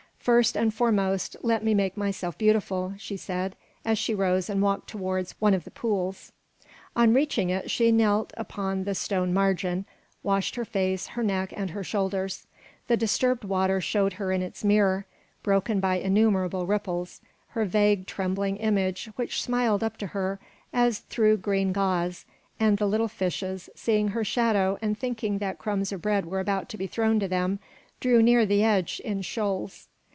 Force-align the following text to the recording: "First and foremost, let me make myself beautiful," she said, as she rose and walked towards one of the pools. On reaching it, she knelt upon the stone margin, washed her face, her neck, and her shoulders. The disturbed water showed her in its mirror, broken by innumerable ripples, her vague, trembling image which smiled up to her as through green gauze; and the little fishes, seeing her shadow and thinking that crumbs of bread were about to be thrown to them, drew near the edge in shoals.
"First 0.21 0.55
and 0.55 0.71
foremost, 0.71 1.35
let 1.41 1.63
me 1.63 1.73
make 1.73 1.97
myself 1.97 2.37
beautiful," 2.37 2.93
she 2.99 3.17
said, 3.17 3.55
as 3.83 3.97
she 3.97 4.13
rose 4.13 4.51
and 4.51 4.61
walked 4.61 4.87
towards 4.87 5.31
one 5.39 5.55
of 5.55 5.63
the 5.63 5.71
pools. 5.71 6.31
On 6.95 7.11
reaching 7.11 7.49
it, 7.49 7.71
she 7.71 7.91
knelt 7.91 8.31
upon 8.37 8.83
the 8.83 8.93
stone 8.93 9.33
margin, 9.33 9.83
washed 10.21 10.57
her 10.57 10.63
face, 10.63 11.07
her 11.07 11.23
neck, 11.23 11.51
and 11.57 11.71
her 11.71 11.83
shoulders. 11.83 12.45
The 12.87 12.95
disturbed 12.97 13.43
water 13.43 13.81
showed 13.81 14.13
her 14.13 14.31
in 14.31 14.43
its 14.43 14.63
mirror, 14.63 15.07
broken 15.41 15.79
by 15.79 15.95
innumerable 15.95 16.67
ripples, 16.67 17.21
her 17.49 17.65
vague, 17.65 18.05
trembling 18.05 18.57
image 18.57 19.09
which 19.15 19.41
smiled 19.41 19.83
up 19.83 19.97
to 19.97 20.05
her 20.05 20.39
as 20.71 20.99
through 20.99 21.37
green 21.37 21.71
gauze; 21.73 22.25
and 22.59 22.77
the 22.77 22.85
little 22.87 23.07
fishes, 23.07 23.71
seeing 23.73 24.09
her 24.09 24.23
shadow 24.23 24.77
and 24.83 24.99
thinking 24.99 25.39
that 25.39 25.57
crumbs 25.57 25.91
of 25.91 26.03
bread 26.03 26.27
were 26.27 26.39
about 26.39 26.69
to 26.69 26.77
be 26.77 26.85
thrown 26.85 27.19
to 27.19 27.27
them, 27.27 27.57
drew 27.99 28.21
near 28.21 28.45
the 28.45 28.63
edge 28.63 28.99
in 29.03 29.23
shoals. 29.23 29.87